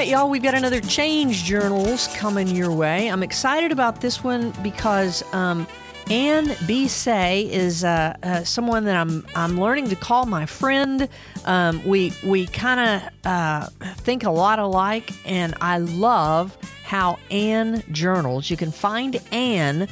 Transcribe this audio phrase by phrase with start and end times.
[0.00, 3.08] Right, y'all, we've got another change journals coming your way.
[3.08, 5.66] I'm excited about this one because um,
[6.10, 6.88] Ann B.
[6.88, 11.06] Say is uh, uh, someone that I'm I'm learning to call my friend.
[11.44, 17.82] Um, we we kind of uh, think a lot alike, and I love how Anne
[17.92, 18.48] journals.
[18.48, 19.86] You can find Anne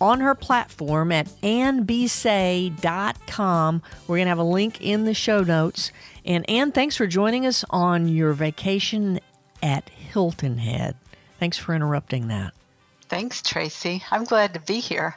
[0.00, 2.72] on her platform at annbsay.com.
[4.08, 5.92] We're going to have a link in the show notes.
[6.24, 9.20] And Anne, thanks for joining us on your vacation
[9.62, 10.96] at Hilton Head.
[11.38, 12.52] Thanks for interrupting that.
[13.08, 14.02] Thanks, Tracy.
[14.10, 15.16] I'm glad to be here.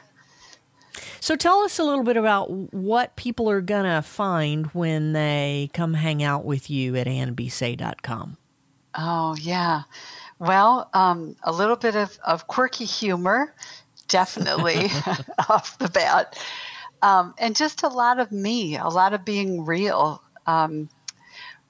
[1.20, 5.70] So tell us a little bit about what people are going to find when they
[5.72, 8.36] come hang out with you at annbsay.com.
[8.94, 9.82] Oh, yeah.
[10.38, 13.54] Well, um, a little bit of, of quirky humor,
[14.08, 14.90] definitely
[15.48, 16.38] off the bat.
[17.02, 20.22] Um, and just a lot of me, a lot of being real.
[20.46, 20.88] Um,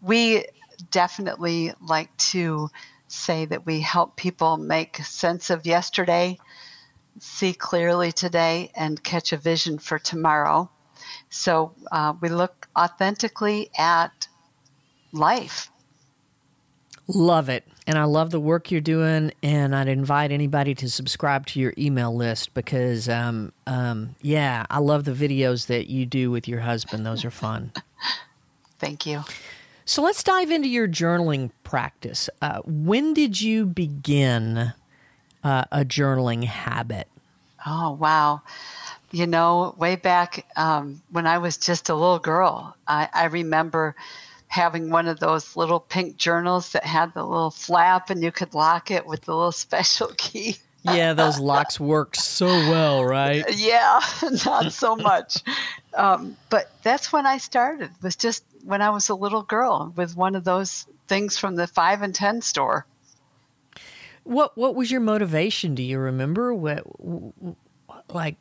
[0.01, 0.45] we
[0.91, 2.69] definitely like to
[3.09, 6.39] say that we help people make sense of yesterday,
[7.19, 10.71] see clearly today, and catch a vision for tomorrow.
[11.29, 14.29] So uh, we look authentically at
[15.13, 15.71] life.
[17.09, 17.65] Love it.
[17.87, 19.33] And I love the work you're doing.
[19.43, 24.79] And I'd invite anybody to subscribe to your email list because, um, um, yeah, I
[24.79, 27.05] love the videos that you do with your husband.
[27.05, 27.73] Those are fun.
[28.79, 29.25] Thank you.
[29.85, 32.31] So let's dive into your journaling practice.
[32.41, 34.73] Uh, when did you begin
[35.43, 37.09] uh, a journaling habit?
[37.67, 38.43] Oh, wow.
[39.11, 43.95] You know, way back um, when I was just a little girl, I, I remember
[44.47, 48.55] having one of those little pink journals that had the little flap and you could
[48.55, 50.57] lock it with the little special key.
[50.85, 53.45] Yeah, those locks work so well, right?
[53.55, 54.01] Yeah,
[54.45, 55.39] not so much.
[55.97, 57.91] um, but that's when I started.
[58.03, 61.67] Was just when I was a little girl with one of those things from the
[61.67, 62.87] five and ten store.
[64.25, 65.75] What What was your motivation?
[65.75, 66.55] Do you remember?
[66.55, 66.85] What,
[68.09, 68.37] like,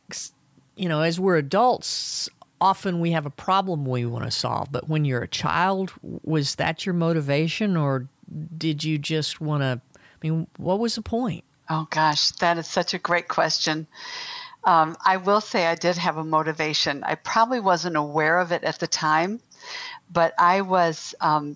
[0.76, 2.30] you know, as we're adults,
[2.60, 4.72] often we have a problem we want to solve.
[4.72, 8.08] But when you're a child, was that your motivation, or
[8.58, 9.82] did you just want to?
[9.96, 11.44] I mean, what was the point?
[11.72, 13.88] Oh gosh, that is such a great question.
[14.66, 17.02] Um, I will say I did have a motivation.
[17.06, 19.40] I probably wasn't aware of it at the time,
[20.12, 21.56] but I was um,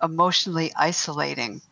[0.00, 1.62] emotionally isolating.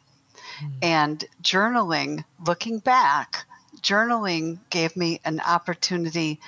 [0.61, 0.73] Mm.
[0.83, 3.47] And journaling, looking back,
[3.81, 6.41] journaling gave me an opportunity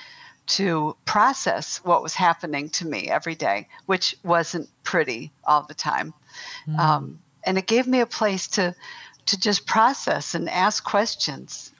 [0.48, 6.12] to process what was happening to me every day, which wasn't pretty all the time.
[6.66, 6.78] Mm.
[6.80, 8.74] Um, and it gave me a place to
[9.30, 11.72] to just process and ask questions.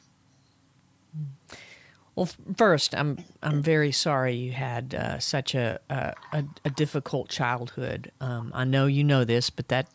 [2.16, 8.10] Well, first, I'm I'm very sorry you had uh, such a, a, a difficult childhood.
[8.21, 9.87] Um, I know you know this, but that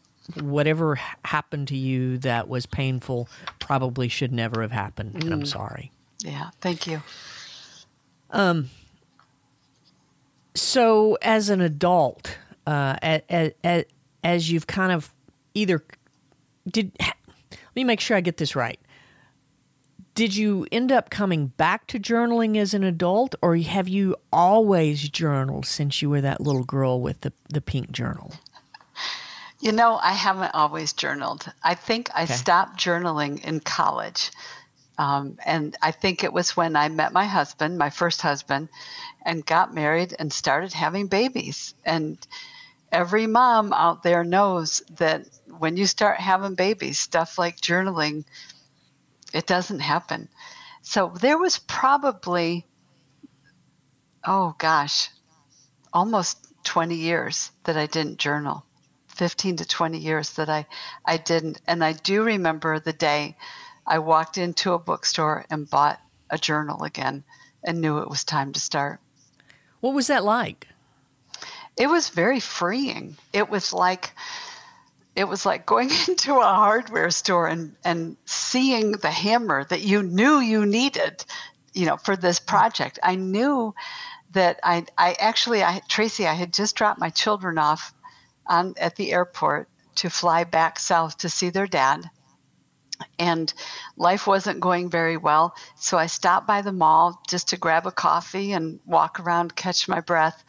[0.42, 3.30] whatever happened to you that was painful
[3.60, 5.14] probably should never have happened.
[5.16, 5.32] Mm.
[5.32, 5.92] I'm sorry.
[6.20, 7.02] Yeah, thank you.
[8.32, 8.70] Um.
[10.56, 13.84] So, as an adult, uh, as, as,
[14.24, 15.14] as you've kind of
[15.54, 15.84] either
[16.72, 16.92] did,
[17.76, 18.80] let me make sure I get this right.
[20.14, 25.10] Did you end up coming back to journaling as an adult or have you always
[25.10, 28.32] journaled since you were that little girl with the, the pink journal?
[29.60, 31.52] You know i haven't always journaled.
[31.64, 32.34] I think i okay.
[32.34, 34.32] stopped journaling in college.
[34.98, 38.70] Um, and i think it was when i met my husband my first husband
[39.26, 41.74] and got married and started having babies.
[41.84, 42.18] And
[42.92, 45.28] every mom out there knows that
[45.60, 48.24] when you start having babies stuff like journaling
[49.36, 50.30] it doesn't happen.
[50.82, 52.66] So there was probably,
[54.26, 55.10] oh gosh,
[55.92, 58.64] almost 20 years that I didn't journal.
[59.10, 60.66] 15 to 20 years that I,
[61.06, 61.60] I didn't.
[61.68, 63.36] And I do remember the day
[63.86, 66.00] I walked into a bookstore and bought
[66.30, 67.24] a journal again
[67.64, 69.02] and knew it was time to start.
[69.82, 70.68] What was that like?
[71.78, 73.18] It was very freeing.
[73.34, 74.14] It was like
[75.16, 80.04] it was like going into a hardware store and, and seeing the hammer that you
[80.04, 81.26] knew you needed,
[81.74, 83.00] you know, for this project.
[83.02, 83.74] I knew
[84.32, 87.94] that I, I actually, I, Tracy, I had just dropped my children off
[88.48, 92.10] on, at the airport to fly back south to see their dad.
[93.20, 93.54] And
[93.98, 95.56] life wasn't going very well.
[95.76, 99.88] So I stopped by the mall just to grab a coffee and walk around, catch
[99.88, 100.44] my breath,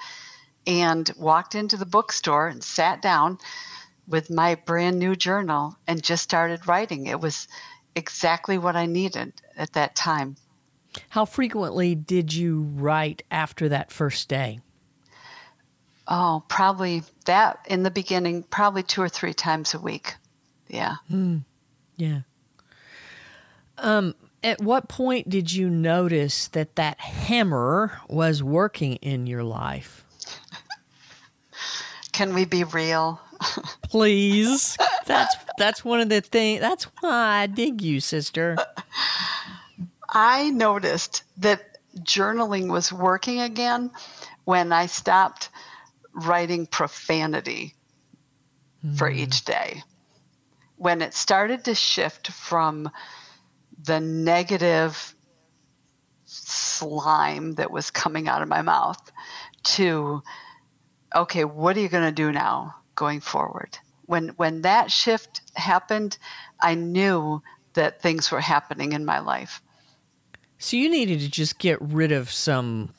[0.67, 3.39] and walked into the bookstore and sat down
[4.09, 7.07] with my brand new journal and just started writing.
[7.07, 7.49] It was
[7.95, 10.37] exactly what I needed at that time.
[11.11, 14.61] How frequently did you write after that first day?
[16.09, 20.15] Oh, probably that in the beginning, probably two or three times a week.
[20.69, 20.97] Yeah.
[21.11, 21.45] Mm.
[21.97, 22.21] Yeah.
[23.79, 30.05] Um, at what point did you notice that that hammer was working in your life?
[32.13, 33.21] Can we be real?
[33.89, 34.77] Please.
[35.07, 36.61] That's that's one of the things.
[36.61, 38.57] That's why I dig you, sister.
[40.09, 43.91] I noticed that journaling was working again
[44.45, 45.49] when I stopped
[46.13, 47.75] writing profanity
[48.85, 48.97] mm.
[48.97, 49.19] for hmm.
[49.19, 49.83] each day.
[50.77, 52.91] When it started to shift from
[53.83, 55.15] the negative
[56.25, 59.01] slime that was coming out of my mouth
[59.63, 60.23] to
[61.15, 63.79] okay what are you going to do now going forward.
[64.07, 66.19] When when that shift happened
[66.61, 67.43] i knew
[67.75, 69.61] that things were happening in my life.
[70.59, 72.95] So you needed to just get rid of some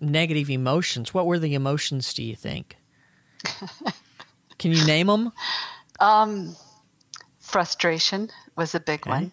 [0.00, 1.14] negative emotions.
[1.14, 2.76] What were the emotions do you think?
[4.58, 5.32] Can you name them
[6.00, 6.56] um,
[7.38, 9.10] frustration was a big okay.
[9.10, 9.32] one.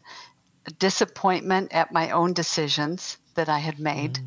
[0.79, 4.21] Disappointment at my own decisions that I had made, mm.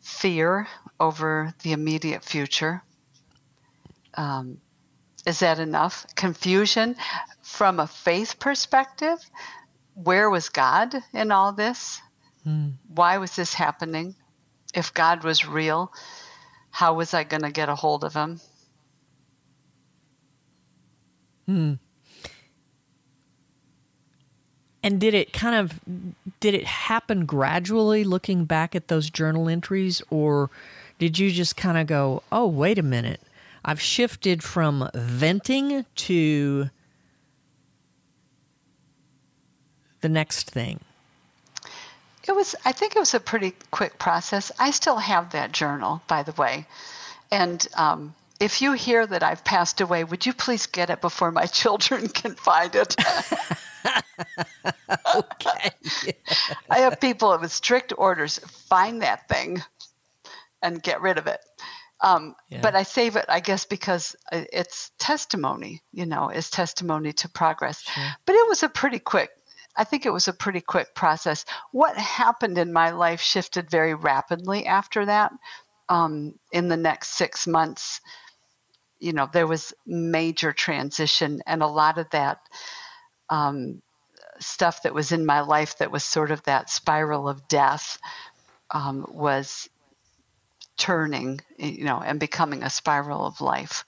[0.00, 0.68] fear
[1.00, 2.82] over the immediate future.
[4.14, 4.60] Um,
[5.26, 6.06] is that enough?
[6.14, 6.96] Confusion
[7.42, 9.18] from a faith perspective.
[9.94, 12.00] Where was God in all this?
[12.46, 12.74] Mm.
[12.94, 14.14] Why was this happening?
[14.74, 15.92] If God was real,
[16.70, 18.40] how was I going to get a hold of him?
[21.46, 21.74] Hmm.
[24.82, 25.80] And did it kind of
[26.40, 30.50] did it happen gradually looking back at those journal entries or
[30.98, 33.20] did you just kind of go, "Oh, wait a minute.
[33.68, 36.70] I've shifted from venting to
[40.00, 40.80] the next thing?"
[42.26, 44.52] It was I think it was a pretty quick process.
[44.58, 46.66] I still have that journal, by the way.
[47.30, 51.30] And um, if you hear that I've passed away, would you please get it before
[51.30, 52.96] my children can find it?
[55.16, 55.70] okay.
[56.70, 59.62] I have people with strict orders find that thing
[60.62, 61.40] and get rid of it.
[62.00, 62.60] Um, yeah.
[62.60, 67.82] But I save it, I guess, because it's testimony, you know, is testimony to progress.
[67.82, 68.04] Sure.
[68.24, 69.30] But it was a pretty quick,
[69.76, 71.44] I think it was a pretty quick process.
[71.72, 75.32] What happened in my life shifted very rapidly after that.
[75.88, 78.00] Um, in the next six months,
[79.00, 82.40] you know, there was major transition, and a lot of that
[83.30, 83.80] um,
[84.38, 87.98] stuff that was in my life that was sort of that spiral of death
[88.70, 89.68] um, was
[90.78, 93.84] turning, you know, and becoming a spiral of life.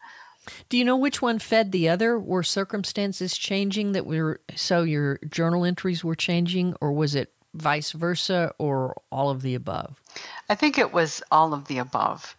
[0.69, 2.19] Do you know which one fed the other?
[2.19, 7.93] Were circumstances changing that were so your journal entries were changing, or was it vice
[7.93, 10.01] versa, or all of the above?
[10.49, 12.37] I think it was all of the above,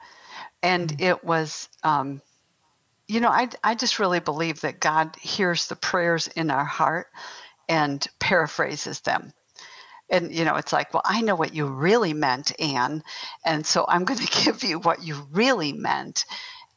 [0.62, 1.03] and mm-hmm.
[1.03, 2.21] it was um,
[3.12, 7.07] you know, I, I just really believe that God hears the prayers in our heart
[7.68, 9.33] and paraphrases them.
[10.12, 13.04] And, you know, it's like, well, I know what you really meant, Anne.
[13.46, 16.25] And so I'm going to give you what you really meant.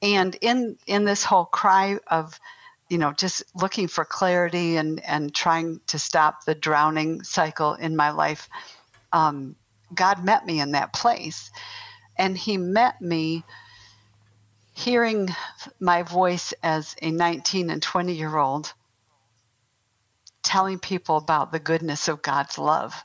[0.01, 2.39] And in, in this whole cry of,
[2.89, 7.97] you know, just looking for clarity and, and trying to stop the drowning cycle in
[7.97, 8.49] my life,
[9.13, 9.57] um,
[9.95, 11.51] God met me in that place.
[12.17, 13.45] And He met me
[14.75, 15.29] hearing
[15.81, 18.73] my voice as a 19 and 20 year old
[20.43, 23.05] telling people about the goodness of God's love.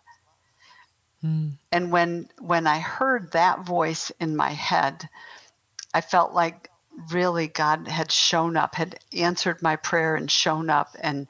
[1.23, 1.53] Mm.
[1.71, 5.07] And when when I heard that voice in my head,
[5.93, 6.69] I felt like
[7.11, 11.27] really God had shown up, had answered my prayer and shown up and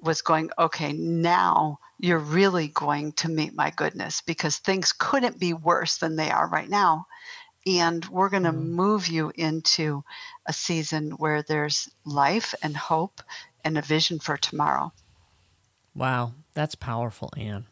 [0.00, 5.52] was going, okay, now you're really going to meet my goodness because things couldn't be
[5.52, 7.06] worse than they are right now
[7.66, 8.72] and we're going to mm-hmm.
[8.72, 10.02] move you into
[10.46, 13.20] a season where there's life and hope
[13.64, 14.92] and a vision for tomorrow.
[15.94, 17.66] Wow, that's powerful, Anne.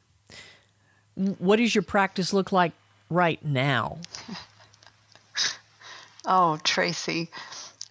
[1.18, 2.72] What does your practice look like
[3.10, 3.98] right now?
[6.24, 7.28] oh, Tracy,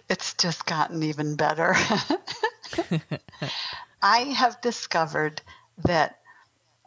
[0.10, 1.75] it's just gotten even better.
[4.01, 5.41] I have discovered
[5.79, 6.19] that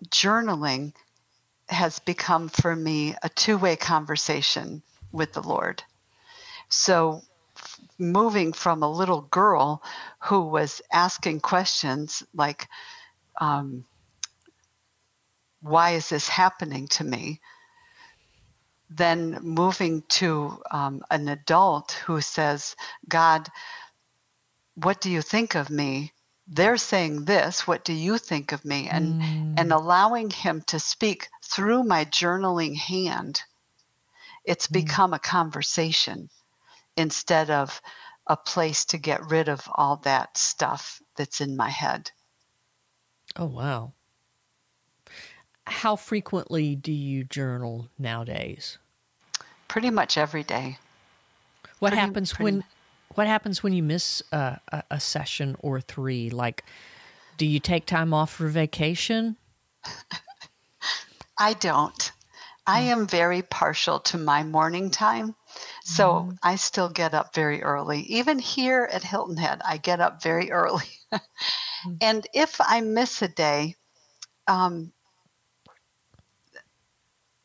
[0.09, 0.95] journaling
[1.69, 4.83] has become for me a two way conversation
[5.13, 5.83] with the Lord.
[6.71, 7.23] So,
[7.99, 9.83] moving from a little girl
[10.21, 12.67] who was asking questions like,
[13.41, 13.85] um,
[15.61, 17.41] why is this happening to me?
[18.89, 22.75] Then moving to um, an adult who says,
[23.09, 23.49] God,
[24.75, 26.13] what do you think of me?
[26.49, 27.67] They're saying this.
[27.67, 28.89] What do you think of me?
[28.89, 29.55] And mm.
[29.57, 33.43] and allowing him to speak through my journaling hand
[34.45, 34.73] it's mm.
[34.73, 36.29] become a conversation
[36.97, 37.81] instead of
[38.27, 42.11] a place to get rid of all that stuff that's in my head.
[43.37, 43.93] Oh, wow.
[45.67, 48.79] How frequently do you journal nowadays?
[49.69, 50.79] Pretty much every day.
[51.79, 52.65] What pretty, happens pretty when
[53.15, 56.31] what happens when you miss a, a, a session or three?
[56.31, 56.65] Like,
[57.37, 59.37] do you take time off for vacation?
[61.39, 62.13] I don't.
[62.67, 62.89] I hmm.
[62.89, 65.35] am very partial to my morning time.
[65.85, 66.31] So mm-hmm.
[66.43, 68.03] I still get up very early.
[68.03, 70.85] Even here at Hilton Head, I get up very early.
[71.13, 71.93] mm-hmm.
[72.01, 73.75] And if I miss a day,
[74.47, 74.93] um,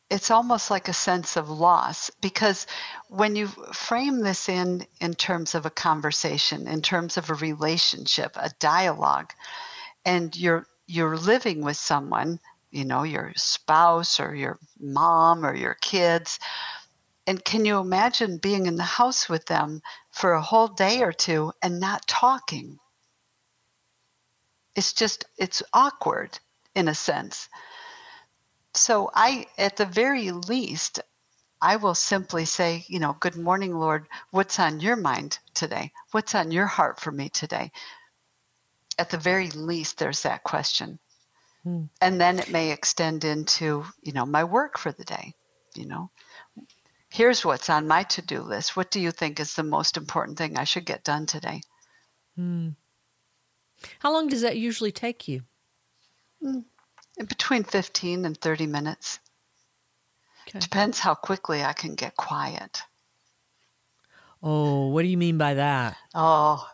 [0.08, 2.66] it's almost like a sense of loss because
[3.08, 8.36] when you frame this in in terms of a conversation in terms of a relationship
[8.36, 9.32] a dialogue
[10.04, 12.38] and you're you're living with someone
[12.70, 16.38] you know your spouse or your mom or your kids
[17.26, 19.82] and can you imagine being in the house with them
[20.12, 22.78] for a whole day or two and not talking?
[24.76, 26.38] It's just it's awkward
[26.74, 27.48] in a sense
[28.76, 31.00] so I, at the very least,
[31.62, 34.06] I will simply say, you know, good morning, Lord.
[34.30, 35.92] What's on your mind today?
[36.10, 37.72] What's on your heart for me today?
[38.98, 40.98] At the very least, there's that question.
[41.64, 41.84] Hmm.
[42.00, 45.34] And then it may extend into, you know, my work for the day.
[45.74, 46.10] You know,
[47.10, 48.76] here's what's on my to do list.
[48.76, 51.60] What do you think is the most important thing I should get done today?
[52.36, 52.70] Hmm.
[53.98, 55.42] How long does that usually take you?
[56.42, 56.60] Hmm
[57.18, 59.18] between 15 and 30 minutes.
[60.48, 60.58] Okay.
[60.58, 62.82] Depends how quickly I can get quiet.
[64.42, 65.96] Oh, what do you mean by that?
[66.14, 66.66] Oh,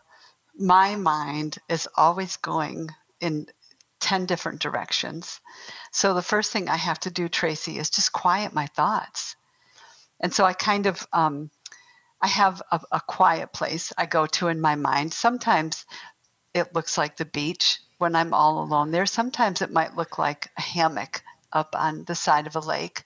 [0.55, 3.47] my mind is always going in
[4.01, 5.39] 10 different directions.
[5.91, 9.35] So the first thing I have to do, Tracy, is just quiet my thoughts.
[10.19, 11.49] And so I kind of, um,
[12.21, 15.13] I have a, a quiet place I go to in my mind.
[15.13, 15.85] Sometimes
[16.53, 19.05] it looks like the beach when I'm all alone there.
[19.05, 23.05] Sometimes it might look like a hammock up on the side of a lake,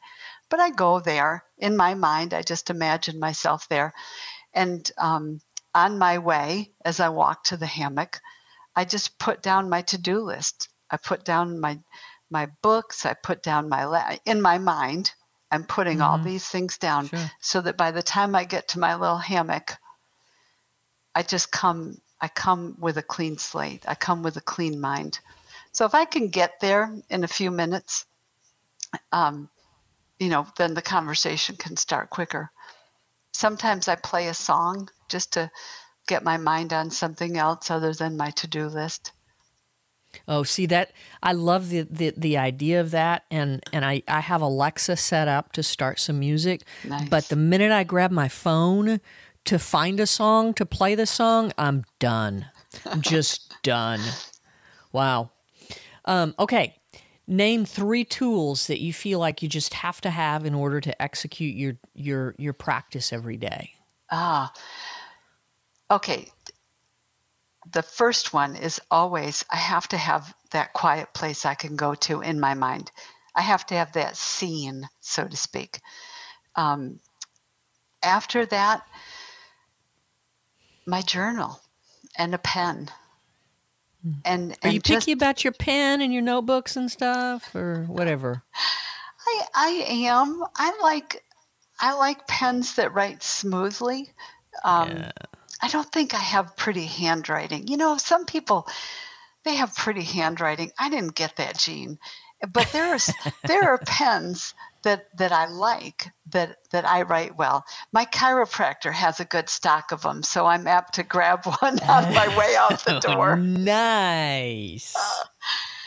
[0.50, 2.34] but I go there in my mind.
[2.34, 3.94] I just imagine myself there.
[4.56, 5.40] And um,
[5.76, 8.20] on my way, as I walk to the hammock,
[8.76, 10.68] I just put down my to do list.
[10.90, 11.78] I put down my
[12.32, 13.06] my books.
[13.06, 15.12] I put down my la- in my mind.
[15.52, 16.10] I'm putting mm-hmm.
[16.10, 17.32] all these things down sure.
[17.40, 19.78] so that by the time I get to my little hammock,
[21.14, 23.84] I just come I come with a clean slate.
[23.88, 25.20] I come with a clean mind.
[25.72, 28.06] So if I can get there in a few minutes,
[29.12, 29.50] um,
[30.20, 32.50] you know, then the conversation can start quicker.
[33.34, 35.52] Sometimes I play a song just to
[36.08, 39.12] get my mind on something else other than my to-do list.
[40.28, 44.22] Oh, see that I love the, the, the idea of that and and I, I
[44.22, 46.64] have Alexa set up to start some music.
[46.84, 47.10] Nice.
[47.10, 49.02] But the minute I grab my phone,
[49.48, 52.48] to find a song to play the song, I'm done.
[52.86, 54.02] I'm just done.
[54.92, 55.32] Wow.
[56.06, 56.76] Um, okay.
[57.28, 61.02] Name three tools that you feel like you just have to have in order to
[61.02, 63.74] execute your your your practice every day.
[64.12, 64.54] Ah.
[65.92, 66.30] Okay.
[67.74, 71.96] The first one is always I have to have that quiet place I can go
[71.96, 72.92] to in my mind.
[73.36, 75.80] I have to have that scene, so to speak.
[76.56, 77.00] Um,
[78.02, 78.84] after that,
[80.88, 81.60] my journal
[82.18, 82.90] and a pen.
[84.02, 84.12] Hmm.
[84.26, 87.84] And, and are you just, picky about your pen and your notebooks and stuff, or
[87.84, 88.44] whatever?
[89.28, 90.44] I I am.
[90.56, 91.24] I like
[91.80, 94.12] I like pens that write smoothly.
[94.64, 95.12] Um, yeah.
[95.62, 97.68] I don't think I have pretty handwriting.
[97.68, 98.68] You know, some people
[99.44, 100.72] they have pretty handwriting.
[100.80, 102.00] I didn't get that gene,
[102.54, 103.12] but there's
[103.48, 104.54] there are pens
[104.84, 107.66] that that I like that that I write well.
[107.92, 112.14] My chiropractor has a good stock of them, so I'm apt to grab one on
[112.14, 113.38] my way out the door.
[113.38, 114.96] nice.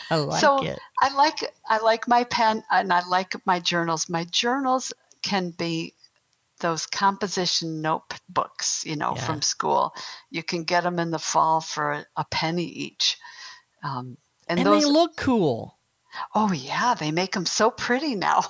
[0.09, 0.79] I like so it.
[0.99, 4.09] I like I like my pen and I like my journals.
[4.09, 4.91] My journals
[5.21, 5.93] can be
[6.59, 9.25] those composition notebooks, you know, yeah.
[9.25, 9.95] from school.
[10.29, 13.17] You can get them in the fall for a, a penny each.
[13.83, 14.17] Um,
[14.47, 15.77] and, and those, they look cool.
[16.35, 18.43] Oh yeah, they make them so pretty now.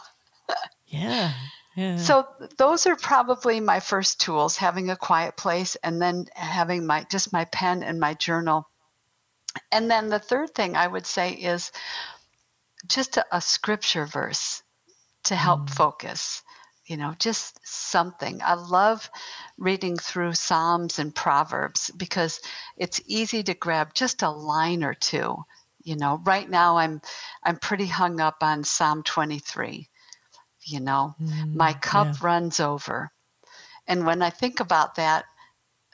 [0.87, 1.33] yeah.
[1.75, 1.95] Yeah.
[1.95, 2.27] So
[2.57, 7.31] those are probably my first tools, having a quiet place and then having my just
[7.31, 8.67] my pen and my journal.
[9.71, 11.71] And then the third thing I would say is
[12.87, 14.63] just a, a scripture verse
[15.23, 15.69] to help mm.
[15.69, 16.43] focus.
[16.85, 18.41] You know, just something.
[18.41, 19.09] I love
[19.57, 22.41] reading through Psalms and Proverbs because
[22.75, 25.45] it's easy to grab just a line or two.
[25.83, 27.01] You know, right now I'm
[27.43, 29.89] I'm pretty hung up on Psalm 23
[30.65, 32.13] you know, mm, my cup yeah.
[32.21, 33.11] runs over.
[33.87, 35.25] And when I think about that,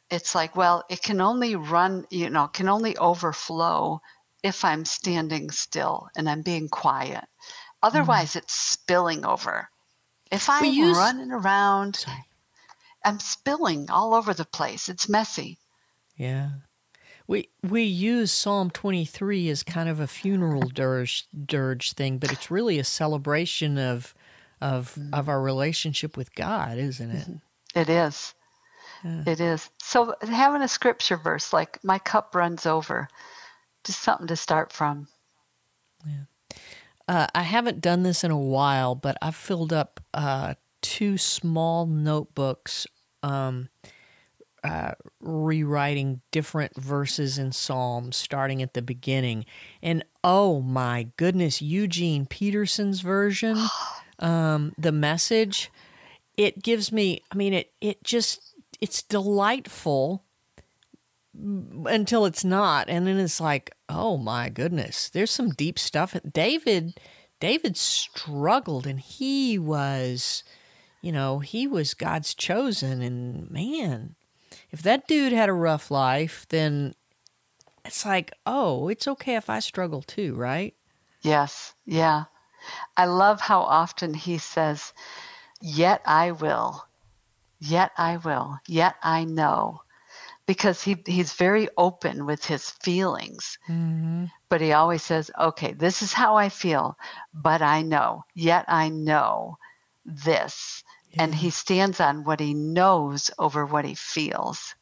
[0.10, 4.01] it's like, well, it can only run, you know, can only overflow
[4.44, 7.25] if I'm standing still and I'm being quiet.
[7.84, 8.38] Otherwise, mm.
[8.38, 9.70] it's spilling over.
[10.32, 12.25] If I'm use, running around, sorry.
[13.06, 14.89] I'm spilling all over the place.
[14.89, 15.58] It's messy.
[16.17, 16.50] Yeah.
[17.28, 22.50] We we use Psalm 23 as kind of a funeral dirge dirge thing, but it's
[22.50, 24.14] really a celebration of
[24.62, 27.28] of of our relationship with God, isn't it?
[27.28, 27.80] Mm-hmm.
[27.80, 28.34] It is.
[29.04, 29.24] Yeah.
[29.28, 29.70] It is.
[29.80, 33.08] So having a scripture verse like my cup runs over,
[33.84, 35.08] just something to start from.
[36.06, 36.58] Yeah.
[37.08, 41.86] Uh, I haven't done this in a while, but I've filled up uh, two small
[41.86, 42.86] notebooks
[43.24, 43.70] um,
[44.68, 49.46] uh, rewriting different verses in Psalms starting at the beginning.
[49.82, 53.58] And oh my goodness, Eugene Peterson's version,
[54.20, 55.72] um, the message,
[56.36, 58.42] it gives me, I mean, it, it just,
[58.82, 60.26] it's delightful
[61.34, 62.90] until it's not.
[62.90, 66.14] And then it's like, oh my goodness, there's some deep stuff.
[66.30, 67.00] David,
[67.40, 70.44] David struggled and he was,
[71.02, 73.02] you know, he was God's chosen.
[73.02, 74.17] And man,
[74.72, 76.94] if that dude had a rough life, then
[77.86, 80.76] it's like, oh, it's okay if I struggle too, right?
[81.22, 81.74] Yes.
[81.86, 82.26] Yeah.
[82.98, 84.94] I love how often he says,
[85.62, 86.86] Yet I will.
[87.60, 88.60] Yet I will.
[88.68, 89.82] Yet I know.
[90.46, 93.58] Because he, he's very open with his feelings.
[93.68, 94.26] Mm-hmm.
[94.50, 96.98] But he always says, Okay, this is how I feel,
[97.34, 98.26] but I know.
[98.34, 99.58] Yet I know
[100.06, 100.84] this
[101.18, 104.76] and he stands on what he knows over what he feels.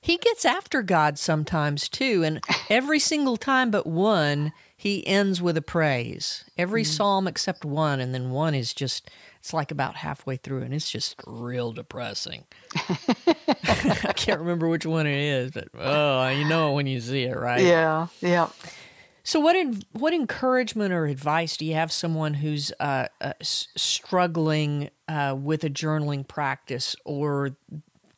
[0.00, 2.40] He gets after God sometimes too, and
[2.70, 6.44] every single time but one, he ends with a praise.
[6.56, 6.86] Every mm.
[6.86, 9.10] psalm except one, and then one is just
[9.40, 12.44] it's like about halfway through, and it's just real depressing.
[12.76, 17.24] I can't remember which one it is, but oh, you know it when you see
[17.24, 17.62] it, right?
[17.62, 18.48] Yeah, yeah.
[19.26, 24.90] So, what in, what encouragement or advice do you have someone who's uh, uh, struggling
[25.08, 27.56] uh, with a journaling practice or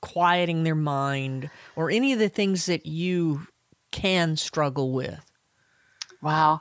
[0.03, 3.47] quieting their mind or any of the things that you
[3.91, 5.19] can struggle with?
[6.21, 6.61] Wow.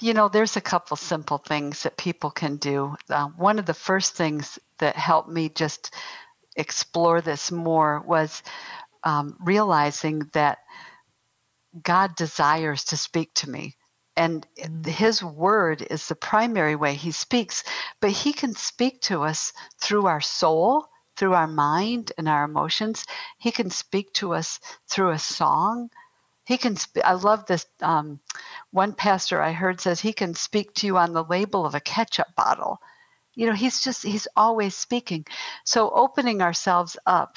[0.00, 2.96] You know, there's a couple simple things that people can do.
[3.08, 5.94] Uh, one of the first things that helped me just
[6.56, 8.42] explore this more was
[9.04, 10.58] um, realizing that
[11.82, 13.76] God desires to speak to me.
[14.16, 14.86] And mm.
[14.86, 17.62] his word is the primary way he speaks,
[18.00, 23.04] but he can speak to us through our soul, through our mind and our emotions.
[23.38, 24.58] He can speak to us
[24.88, 25.90] through a song.
[26.44, 26.76] He can.
[26.78, 27.66] Sp- I love this.
[27.82, 28.20] Um,
[28.70, 31.80] one pastor I heard says he can speak to you on the label of a
[31.80, 32.80] ketchup bottle.
[33.34, 35.26] You know, he's just he's always speaking.
[35.64, 37.36] So opening ourselves up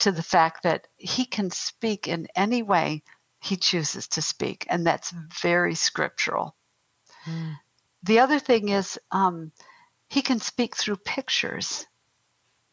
[0.00, 3.02] to the fact that he can speak in any way
[3.40, 6.56] he chooses to speak, and that's very scriptural.
[7.26, 7.56] Mm.
[8.02, 9.52] The other thing is um,
[10.08, 11.86] he can speak through pictures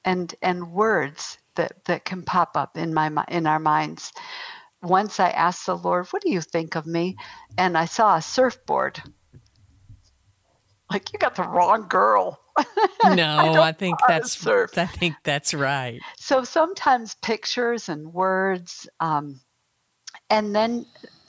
[0.06, 4.12] and and words that that can pop up in my in our minds.
[4.82, 7.18] Once I asked the Lord, "What do you think of me?"
[7.58, 9.02] and I saw a surfboard.
[10.92, 12.40] Like you got the wrong girl.
[13.04, 16.02] No, I, I think that's I think that's right.
[16.18, 19.40] So sometimes pictures and words um,
[20.30, 20.86] and then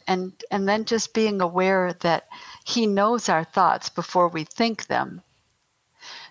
[0.06, 2.28] and and then just being aware that
[2.64, 5.22] he knows our thoughts before we think them.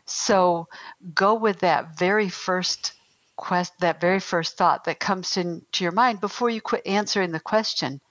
[0.06, 0.67] So
[1.13, 2.93] go with that very first
[3.36, 7.39] quest that very first thought that comes into your mind before you quit answering the
[7.39, 8.01] question.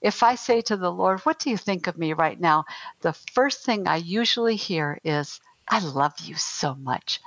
[0.00, 2.64] If i say to the lord what do you think of me right now?
[3.02, 7.20] the first thing i usually hear is i love you so much.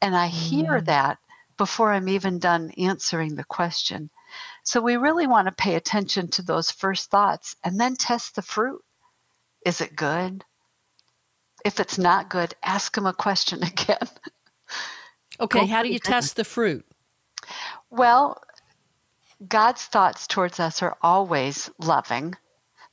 [0.00, 0.86] And i hear mm.
[0.86, 1.18] that
[1.58, 4.10] before i'm even done answering the question
[4.62, 8.42] so we really want to pay attention to those first thoughts and then test the
[8.42, 8.82] fruit.
[9.64, 10.44] Is it good?
[11.64, 14.08] If it's not good, ask him a question again.
[15.38, 16.86] Okay, how do you test the fruit?
[17.90, 18.42] Well,
[19.46, 22.34] God's thoughts towards us are always loving,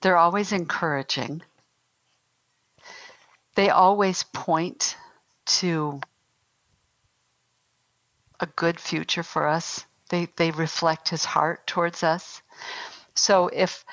[0.02, 1.42] they're always encouraging,
[3.56, 4.98] they always point
[5.46, 6.02] to
[8.40, 9.86] a good future for us.
[10.14, 12.44] They, they reflect his heart towards us.
[13.16, 13.84] So if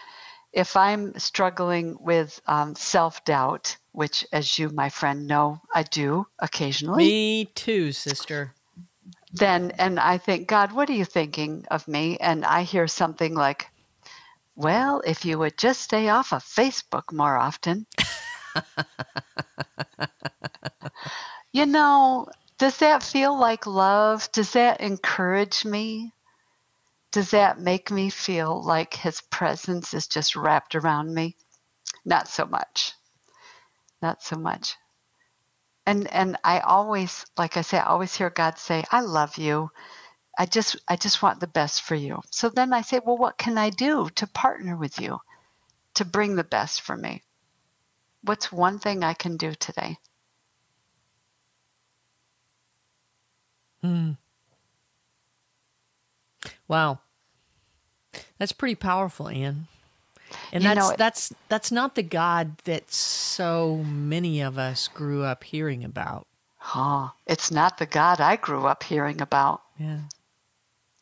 [0.53, 6.27] if I'm struggling with um, self doubt, which, as you, my friend, know, I do
[6.39, 7.05] occasionally.
[7.05, 8.53] Me too, sister.
[9.33, 12.19] Then, and I think, God, what are you thinking of me?
[12.19, 13.71] And I hear something like,
[14.57, 17.87] well, if you would just stay off of Facebook more often.
[21.53, 22.29] you know,
[22.61, 24.31] does that feel like love?
[24.31, 26.15] Does that encourage me?
[27.13, 31.37] does that make me feel like his presence is just wrapped around me?
[32.05, 32.93] Not so much.
[34.01, 34.77] Not so much.
[35.87, 39.71] And and I always, like I say, I always hear God say, I love you.
[40.39, 42.21] I just I just want the best for you.
[42.31, 45.19] So then I say, well, what can I do to partner with you
[45.95, 47.23] to bring the best for me?
[48.23, 49.99] What's one thing I can do today?
[53.83, 54.13] Hmm.
[56.69, 57.01] Wow.
[58.39, 59.67] That's pretty powerful, Anne.
[60.53, 65.25] And you that's know, that's that's not the God that so many of us grew
[65.25, 66.27] up hearing about.
[66.75, 69.63] Oh, it's not the God I grew up hearing about.
[69.79, 70.01] Yeah.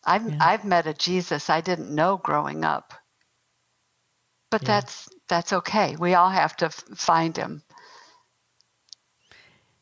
[0.04, 0.38] I've yeah.
[0.40, 2.94] I've met a Jesus I didn't know growing up.
[4.50, 4.68] But yeah.
[4.68, 5.96] that's that's okay.
[5.96, 7.62] We all have to f- find him.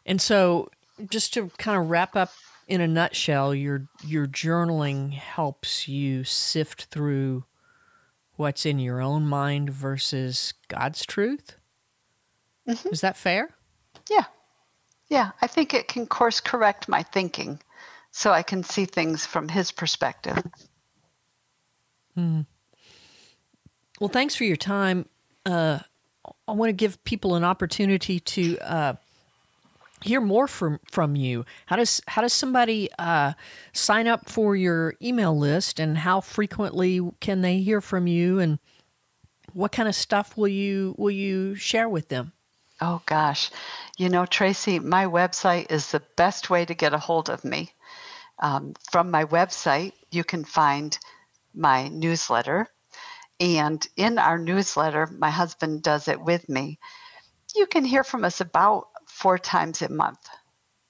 [0.04, 0.70] And so
[1.09, 2.32] just to kind of wrap up
[2.66, 7.44] in a nutshell, your your journaling helps you sift through
[8.35, 11.57] what's in your own mind versus God's truth.
[12.68, 12.88] Mm-hmm.
[12.92, 13.50] Is that fair?
[14.11, 14.24] Yeah.
[15.09, 17.61] Yeah, I think it can course correct my thinking
[18.11, 20.42] so I can see things from his perspective.
[22.14, 22.40] Hmm.
[24.00, 25.09] Well, thanks for your time.
[25.44, 25.79] Uh,
[26.48, 28.94] I want to give people an opportunity to uh,
[30.02, 31.44] hear more from from you.
[31.66, 33.32] How does how does somebody uh,
[33.72, 38.59] sign up for your email list, and how frequently can they hear from you, and
[39.52, 42.32] what kind of stuff will you will you share with them?
[42.80, 43.50] Oh gosh,
[43.96, 47.72] you know Tracy, my website is the best way to get a hold of me.
[48.40, 50.98] Um, from my website, you can find
[51.54, 52.68] my newsletter,
[53.40, 56.78] and in our newsletter, my husband does it with me.
[57.54, 60.29] You can hear from us about four times a month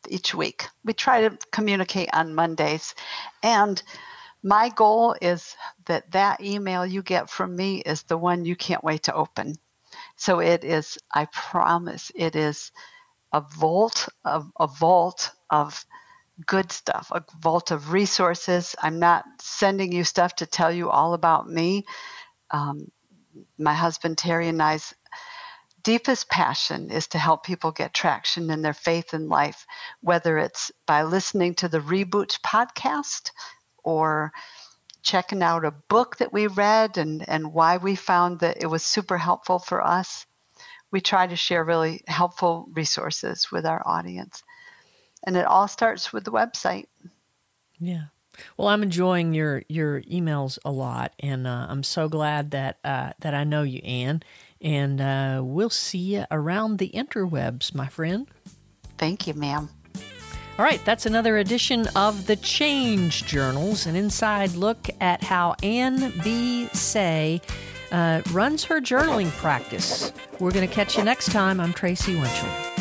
[0.09, 0.67] each week.
[0.85, 2.95] We try to communicate on Mondays.
[3.43, 3.81] And
[4.43, 8.83] my goal is that that email you get from me is the one you can't
[8.83, 9.55] wait to open.
[10.17, 12.73] So it is, I promise, it is
[13.33, 15.87] a vault of a vault of
[16.47, 18.75] good stuff, a vault of resources.
[18.83, 21.85] I'm not sending you stuff to tell you all about me.
[22.51, 22.91] Um,
[23.59, 24.95] my husband Terry and I's
[25.87, 29.65] deepest passion is to help people get traction in their faith and life,
[30.01, 33.31] whether it's by listening to the Reboot podcast
[33.85, 34.33] or
[35.05, 38.83] checking out a book that we read and, and why we found that it was
[38.83, 40.27] super helpful for us.
[40.91, 44.43] We try to share really helpful resources with our audience.
[45.23, 46.87] And it all starts with the website.
[47.79, 48.07] Yeah.
[48.57, 53.13] Well, I'm enjoying your your emails a lot, and uh, I'm so glad that uh,
[53.21, 54.23] that I know you, Anne.
[54.67, 58.27] And uh, we'll see you around the interwebs, my friend.
[58.99, 59.69] Thank you, ma'am.
[60.59, 66.13] All right, that's another edition of the Change Journals, an inside look at how Anne
[66.25, 66.67] B.
[66.73, 67.41] Say
[67.93, 70.13] uh, runs her journaling practice.
[70.41, 71.61] We're going to catch you next time.
[71.61, 72.76] I'm Tracy Winchell.